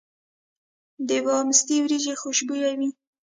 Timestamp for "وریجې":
1.83-2.13